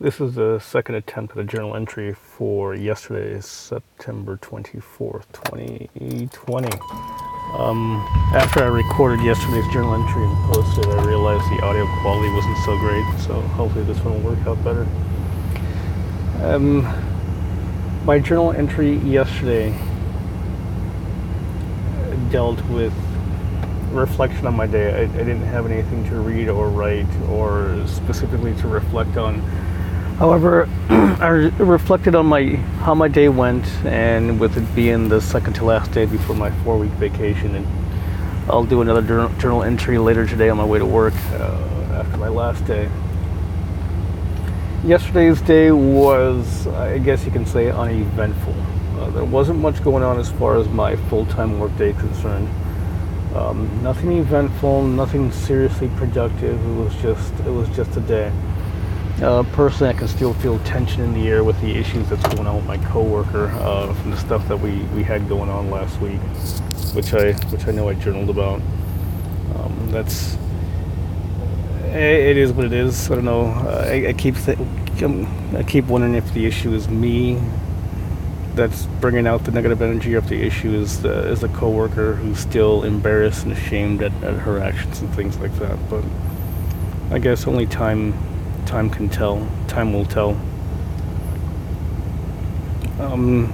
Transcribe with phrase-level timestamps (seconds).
[0.00, 6.68] This is the second attempt at a journal entry for yesterday, September 24th, 2020.
[7.58, 12.58] Um, after I recorded yesterday's journal entry and posted, I realized the audio quality wasn't
[12.58, 14.86] so great, so hopefully this one will work out better.
[16.44, 16.84] Um,
[18.04, 19.76] my journal entry yesterday
[22.30, 22.94] dealt with
[23.90, 24.94] reflection on my day.
[24.94, 29.42] I, I didn't have anything to read or write or specifically to reflect on
[30.18, 35.52] However, I reflected on my how my day went, and with it being the second
[35.54, 37.64] to last day before my four-week vacation, and
[38.50, 42.26] I'll do another journal, entry later today on my way to work uh, after my
[42.26, 42.90] last day.
[44.84, 48.56] Yesterday's day was, I guess you can say, uneventful.
[48.98, 52.48] Uh, there wasn't much going on as far as my full-time workday concerned.
[53.36, 56.60] Um, nothing eventful, nothing seriously productive.
[56.60, 58.32] It was just, it was just a day.
[59.22, 62.46] Uh, personally, I can still feel tension in the air with the issues that's going
[62.46, 66.00] on with my coworker uh, from the stuff that we, we had going on last
[66.00, 66.20] week,
[66.94, 68.60] which I which I know I journaled about.
[69.56, 70.36] Um, that's
[71.86, 73.10] it is what it is.
[73.10, 73.46] I don't know.
[73.46, 74.58] I, I keep th-
[75.00, 77.40] I keep wondering if the issue is me
[78.54, 82.14] that's bringing out the negative energy, or if the issue is the is the coworker
[82.14, 85.76] who's still embarrassed and ashamed at, at her actions and things like that.
[85.90, 86.04] But
[87.10, 88.14] I guess only time
[88.68, 89.48] time can tell.
[89.66, 90.38] Time will tell.
[93.00, 93.52] Um,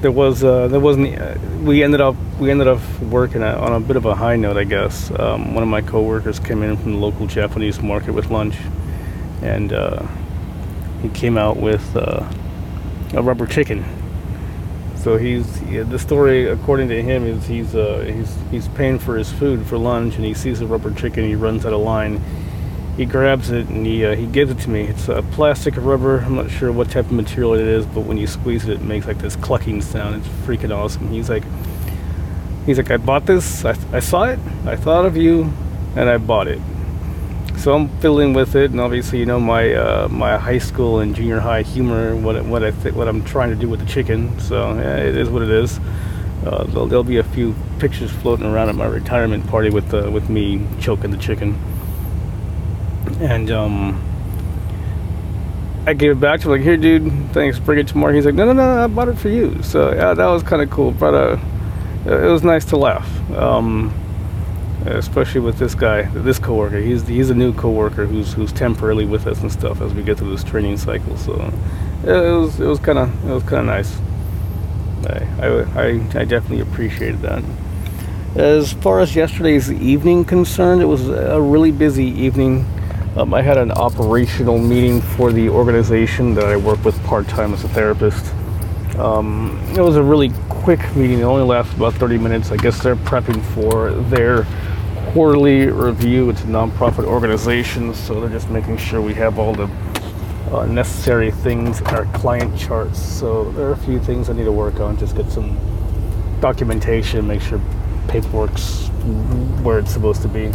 [0.00, 1.18] there was uh, there wasn't.
[1.18, 4.56] Uh, we ended up we ended up working on a bit of a high note,
[4.56, 5.10] I guess.
[5.18, 8.54] Um, one of my coworkers came in from the local Japanese market with lunch,
[9.42, 10.06] and uh,
[11.02, 12.24] he came out with uh,
[13.14, 13.84] a rubber chicken.
[14.94, 19.16] So he's yeah, the story, according to him, is he's uh, he's he's paying for
[19.16, 21.24] his food for lunch, and he sees a rubber chicken.
[21.24, 22.22] He runs out of line
[22.98, 24.82] he grabs it and he, uh, he gives it to me.
[24.82, 26.18] It's a plastic rubber.
[26.18, 28.80] I'm not sure what type of material it is, but when you squeeze it, it
[28.82, 30.16] makes like this clucking sound.
[30.16, 31.08] It's freaking awesome.
[31.08, 31.44] He's like,
[32.66, 33.64] he's like, I bought this.
[33.64, 34.40] I, I saw it.
[34.66, 35.52] I thought of you,
[35.94, 36.60] and I bought it.
[37.56, 41.14] So I'm fiddling with it, and obviously, you know my uh, my high school and
[41.14, 44.38] junior high humor, what what I th- what I'm trying to do with the chicken.
[44.40, 45.78] So yeah, it is what it is.
[46.44, 50.08] Uh, there'll, there'll, be a few pictures floating around at my retirement party with uh,
[50.10, 51.56] with me choking the chicken
[53.20, 54.02] and um,
[55.86, 58.12] I gave it back to him like, here, dude, thanks, bring it tomorrow.
[58.12, 59.62] He's like, no, no, no, I bought it for you.
[59.62, 60.90] So yeah, that was kind of cool.
[60.90, 61.38] But uh,
[62.06, 63.92] it was nice to laugh, um,
[64.86, 66.78] especially with this guy, this coworker.
[66.78, 70.18] He's he's a new coworker who's who's temporarily with us and stuff as we get
[70.18, 71.16] through this training cycle.
[71.16, 71.52] So
[72.04, 73.98] it was it was kind of it was kind of nice.
[75.08, 75.86] I, I
[76.20, 77.42] I definitely appreciated that.
[78.36, 82.66] As far as yesterday's evening concerned, it was a really busy evening.
[83.16, 87.52] Um, I had an operational meeting for the organization that I work with part time
[87.52, 88.34] as a therapist.
[88.96, 92.52] Um, it was a really quick meeting, it only lasted about 30 minutes.
[92.52, 94.46] I guess they're prepping for their
[95.12, 96.28] quarterly review.
[96.30, 99.70] It's a nonprofit organization, so they're just making sure we have all the
[100.52, 103.00] uh, necessary things in our client charts.
[103.00, 105.58] So there are a few things I need to work on, just get some
[106.40, 107.60] documentation, make sure
[108.06, 108.88] paperwork's
[109.62, 110.52] where it's supposed to be.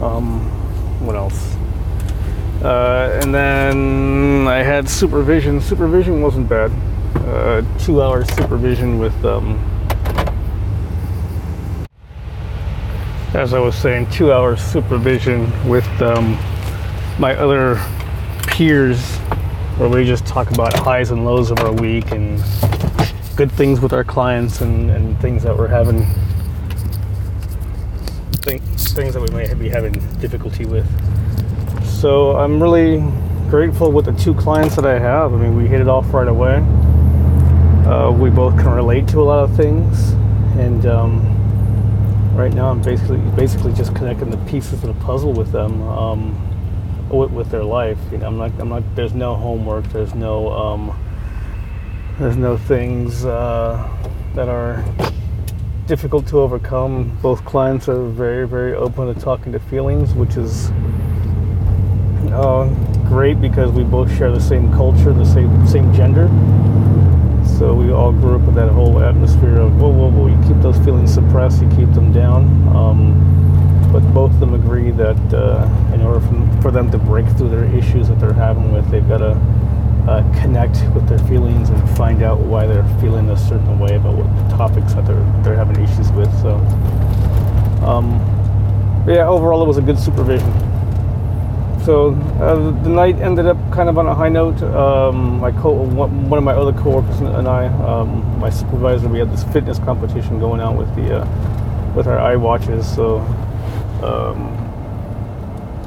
[0.00, 0.50] Um,
[1.06, 1.54] what else?
[2.62, 5.60] Uh, and then I had supervision.
[5.60, 6.72] Supervision wasn't bad.
[7.16, 9.56] Uh, two hours supervision with, um,
[13.34, 16.32] as I was saying, two hours supervision with um,
[17.18, 17.80] my other
[18.48, 19.16] peers,
[19.78, 22.42] where we just talk about highs and lows of our week and
[23.36, 26.06] good things with our clients and, and things that we're having
[28.96, 30.86] things that we may be having difficulty with.
[31.84, 33.04] So I'm really
[33.50, 35.34] grateful with the two clients that I have.
[35.34, 36.56] I mean, we hit it off right away.
[37.86, 40.12] Uh, we both can relate to a lot of things,
[40.58, 45.52] and um, right now I'm basically basically just connecting the pieces of the puzzle with
[45.52, 47.98] them, um, with, with, their life.
[48.10, 48.82] You know, I'm not I'm not.
[48.96, 49.84] There's no homework.
[49.92, 50.98] There's no um,
[52.18, 53.88] there's no things uh,
[54.34, 54.82] that are
[55.86, 57.16] difficult to overcome.
[57.22, 60.70] Both clients are very, very open to talking to feelings, which is
[62.32, 62.68] uh,
[63.08, 66.28] great because we both share the same culture, the same same gender.
[67.58, 70.26] So we all grew up with that whole atmosphere of whoa, whoa, whoa!
[70.26, 72.44] You keep those feelings suppressed, you keep them down.
[72.74, 77.26] Um, but both of them agree that uh, in order for, for them to break
[77.36, 79.34] through their issues that they're having with, they've got to
[80.06, 84.14] uh, connect with their feelings and find out why they're feeling a certain way about
[84.16, 86.32] what the topics that they're they're having issues with.
[86.42, 86.54] So,
[87.84, 88.20] um,
[89.08, 90.52] yeah, overall it was a good supervision.
[91.84, 94.62] so uh, the night ended up kind of on a high note.
[94.62, 99.32] Um, my co- one of my other coworkers and I, um, my supervisor, we had
[99.32, 102.84] this fitness competition going on with the uh, with our iWatches.
[102.84, 103.18] So
[104.04, 104.65] um,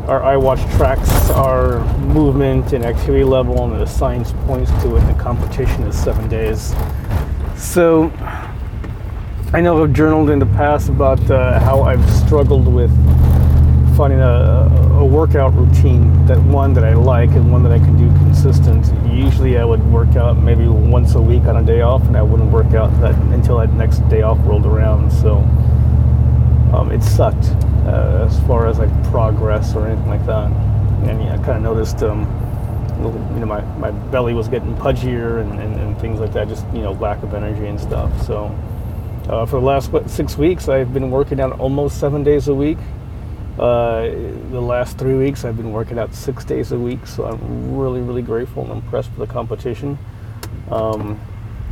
[0.10, 5.02] our iWatch tracks our movement and activity level, and the science points to it.
[5.02, 6.74] The competition is seven days.
[7.56, 8.12] So
[9.54, 12.90] I know I've journaled in the past about uh, how I've struggled with
[13.96, 17.96] finding a, a, workout routine that one that I like and one that I can
[17.96, 18.88] do consistent.
[19.14, 22.24] Usually, I would work out maybe once a week on a day off, and I
[22.24, 25.12] wouldn't work out that until that next day off rolled around.
[25.12, 25.38] So
[26.74, 27.54] um, it sucked
[27.90, 30.52] uh, as far as like progress or anything like that.
[31.08, 32.04] And yeah, I kind of noticed.
[32.04, 32.28] Um,
[33.02, 36.48] little, you know, my, my belly was getting pudgier and, and, and things like that,
[36.48, 38.26] just, you know, lack of energy and stuff.
[38.26, 38.46] So,
[39.28, 42.54] uh, for the last what, six weeks, I've been working out almost seven days a
[42.54, 42.78] week.
[43.58, 44.02] Uh,
[44.52, 48.02] the last three weeks, I've been working out six days a week, so I'm really,
[48.02, 49.98] really grateful and impressed with the competition.
[50.72, 51.20] Um,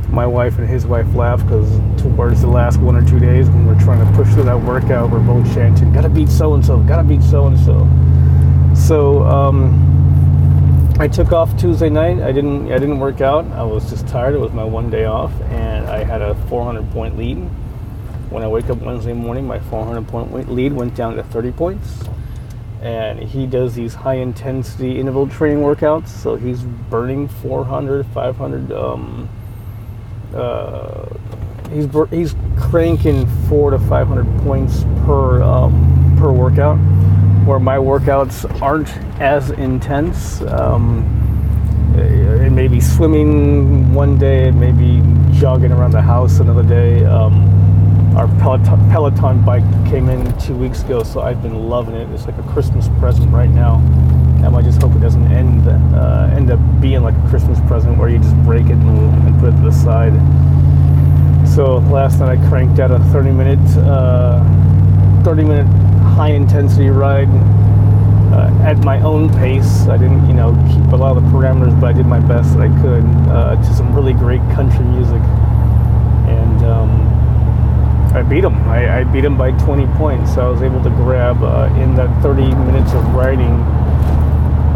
[0.08, 1.68] my wife and his wife laugh because
[2.00, 5.10] towards the last one or two days, when we're trying to push through that workout,
[5.10, 6.78] we're both chanting, "Gotta beat so and so!
[6.78, 7.88] Gotta beat so and so!"
[8.74, 12.20] So um, I took off Tuesday night.
[12.20, 12.72] I didn't.
[12.72, 13.44] I didn't work out.
[13.52, 14.34] I was just tired.
[14.34, 17.48] It was my one day off, and I had a 400 point lead
[18.30, 22.04] when I wake up Wednesday morning, my 400 point lead went down to 30 points.
[22.82, 26.08] And he does these high intensity interval training workouts.
[26.08, 28.72] So he's burning 400, 500.
[28.72, 29.28] Um,
[30.34, 31.06] uh,
[31.70, 36.78] he's he's cranking four to 500 points per um, per workout.
[37.46, 40.42] Where my workouts aren't as intense.
[40.42, 41.14] Um,
[41.96, 45.02] it may be swimming one day, it may be
[45.38, 47.04] jogging around the house another day.
[47.04, 47.44] Um,
[48.16, 52.08] our Peloton, Peloton bike came in two weeks ago, so I've been loving it.
[52.10, 53.76] It's like a Christmas present right now.
[54.44, 57.98] And I just hope it doesn't end uh, end up being like a Christmas present
[57.98, 60.14] where you just break it and, and, put it to the side.
[61.48, 64.42] So last night I cranked out a 30 minute uh,
[65.24, 65.66] 30 minute
[66.14, 67.28] high intensity ride
[68.32, 69.86] uh, at my own pace.
[69.88, 72.56] I didn't, you know, keep a lot of the parameters, but I did my best
[72.56, 75.22] that I could uh, to some really great country music.
[76.28, 77.08] And um,
[78.14, 78.56] I beat him.
[78.68, 80.34] I, I, beat him by 20 points.
[80.34, 83.52] So I was able to grab uh, in that 30 minutes of riding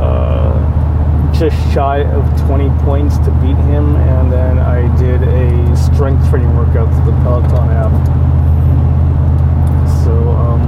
[0.00, 3.96] uh, just shy of 20 points to beat him.
[3.96, 7.92] And then I did a strength training workout for the Peloton app.
[10.04, 10.62] So, um,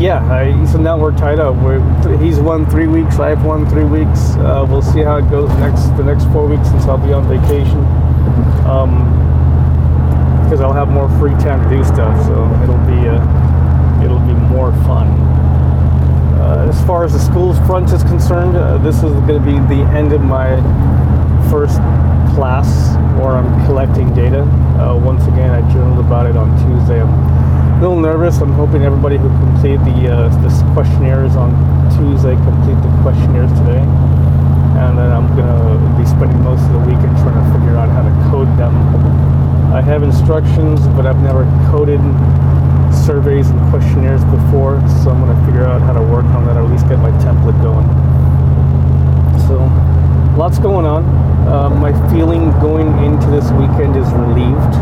[0.00, 1.56] yeah, I, so now we're tied up.
[1.56, 1.80] We're,
[2.18, 3.18] he's won three weeks.
[3.18, 4.36] I've won three weeks.
[4.36, 7.26] Uh, we'll see how it goes next the next four weeks since I'll be on
[7.28, 7.84] vacation.
[8.66, 9.16] Um,
[10.46, 12.24] because I'll have more free time to do stuff.
[12.26, 15.35] So it'll be uh, it'll be more fun.
[16.46, 19.58] Uh, as far as the school's front is concerned, uh, this is going to be
[19.66, 20.54] the end of my
[21.50, 21.82] first
[22.38, 24.42] class where I'm collecting data.
[24.78, 27.02] Uh, once again, I journaled about it on Tuesday.
[27.02, 28.38] I'm a little nervous.
[28.38, 31.50] I'm hoping everybody who completed the uh, this questionnaires on
[31.98, 33.82] Tuesday complete the questionnaires today
[34.78, 38.06] and then I'm gonna be spending most of the weekend trying to figure out how
[38.06, 38.74] to code them
[39.76, 42.00] I have instructions, but I've never coded
[43.06, 46.64] surveys and questionnaires before, so I'm to figure out how to work on that, or
[46.64, 47.86] at least get my template going.
[49.46, 49.62] So,
[50.36, 51.04] lots going on.
[51.46, 54.74] Uh, my feeling going into this weekend is relieved,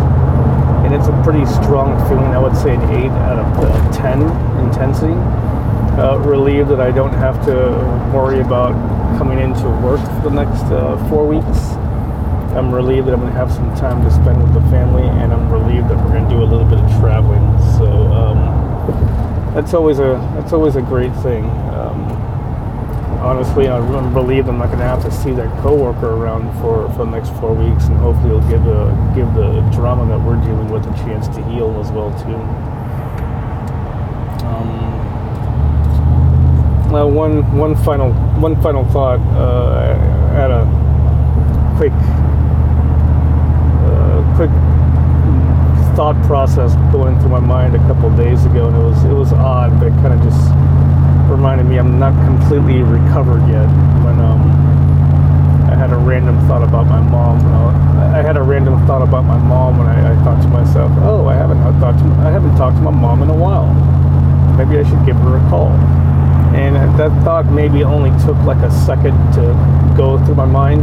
[0.88, 2.32] and it's a pretty strong feeling.
[2.32, 4.22] I would say an 8 out of uh, 10
[4.64, 5.12] intensity.
[6.00, 7.70] Uh, relieved that I don't have to
[8.12, 8.72] worry about
[9.18, 11.76] coming into work for the next uh, four weeks
[12.54, 15.32] I'm relieved that I'm going to have some time to spend with the family, and
[15.32, 17.42] I'm relieved that we're going to do a little bit of traveling.
[17.84, 18.38] So um,
[19.54, 21.44] that's always a that's always a great thing.
[21.44, 22.00] Um,
[23.20, 27.04] honestly, I'm relieved I'm not going to have to see that coworker around for, for
[27.04, 30.70] the next four weeks, and hopefully it'll give the give the drama that we're dealing
[30.70, 32.40] with a chance to heal as well too.
[34.46, 34.70] Um,
[36.94, 39.20] uh, one one final one final thought.
[39.36, 39.98] Uh,
[40.30, 40.64] I had a
[41.76, 41.92] quick
[44.36, 44.50] quick
[45.94, 49.32] thought process going through my mind a couple days ago, and it was it was
[49.32, 50.42] odd, but it kind of just
[51.30, 53.70] reminded me I'm not completely recovered yet.
[54.02, 54.42] When um,
[55.70, 57.38] I had a random thought about my mom.
[58.14, 61.26] I had a random thought about my mom, and I, I thought to myself, "Oh,
[61.26, 63.70] I haven't thought to, I haven't talked to my mom in a while.
[64.58, 65.70] Maybe I should give her a call."
[66.58, 69.54] And that thought maybe only took like a second to
[69.96, 70.82] go through my mind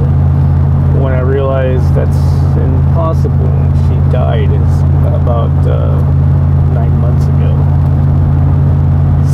[1.04, 2.20] when I realized that's
[2.58, 3.52] impossible.
[4.12, 6.02] Died about uh,
[6.74, 7.56] nine months ago.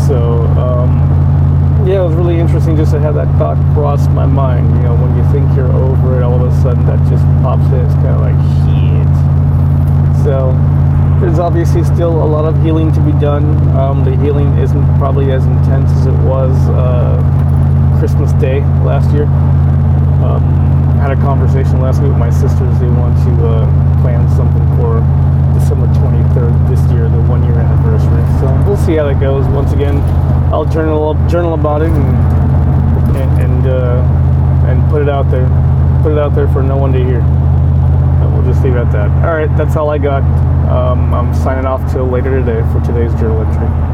[0.08, 4.68] So um, yeah, it was really interesting just to have that thought cross my mind.
[4.76, 7.66] You know, when you think you're over it, all of a sudden that just pops
[7.68, 7.86] in.
[7.86, 9.08] It's kind of like shit.
[10.24, 10.54] So
[11.20, 13.58] there's obviously still a lot of healing to be done.
[13.76, 17.18] Um, the healing isn't probably as intense as it was uh,
[18.00, 19.26] Christmas Day last year.
[20.22, 20.77] Um,
[21.08, 22.68] had a conversation last week with my sisters.
[22.80, 25.00] They want to uh, plan something for
[25.56, 28.20] December 23rd this year, the one year anniversary.
[28.44, 29.48] So we'll see how that goes.
[29.48, 29.96] Once again,
[30.52, 35.48] I'll journal journal about it and and and, uh, and put it out there.
[36.04, 37.22] Put it out there for no one to hear.
[37.22, 39.08] And we'll just leave it at that.
[39.24, 40.24] All right, that's all I got.
[40.68, 43.87] Um, I'm signing off till later today for today's journal entry.